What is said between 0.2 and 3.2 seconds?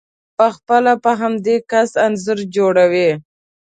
په خپله په همدې کس انځور جوړوئ،